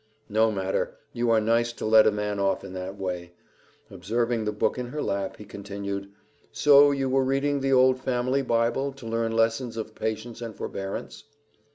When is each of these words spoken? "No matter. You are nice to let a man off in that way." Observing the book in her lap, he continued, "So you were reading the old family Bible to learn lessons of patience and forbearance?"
"No 0.29 0.51
matter. 0.51 0.97
You 1.13 1.29
are 1.29 1.39
nice 1.39 1.71
to 1.73 1.85
let 1.85 2.07
a 2.07 2.11
man 2.11 2.39
off 2.39 2.63
in 2.63 2.73
that 2.73 2.97
way." 2.97 3.33
Observing 3.91 4.45
the 4.45 4.51
book 4.51 4.79
in 4.79 4.87
her 4.87 4.99
lap, 4.99 5.37
he 5.37 5.45
continued, 5.45 6.11
"So 6.51 6.89
you 6.89 7.07
were 7.07 7.23
reading 7.23 7.59
the 7.59 7.73
old 7.73 7.99
family 8.01 8.41
Bible 8.41 8.93
to 8.93 9.05
learn 9.05 9.31
lessons 9.31 9.77
of 9.77 9.93
patience 9.93 10.41
and 10.41 10.55
forbearance?" 10.55 11.25